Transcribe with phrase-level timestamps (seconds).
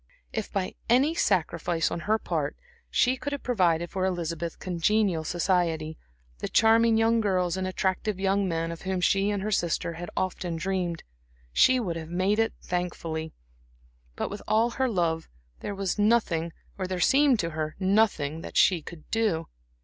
[0.33, 2.55] If by any sacrifice on her part
[2.89, 5.95] she could have provided for Elizabeth congenial society
[6.39, 10.09] the charming young girls and attractive young men of whom she and her sister had
[10.17, 11.03] often dreamed
[11.53, 13.31] she would have made it thankfully;
[14.15, 15.29] but with all her love,
[15.59, 19.45] there was nothing or there seemed to her nothing that she could do.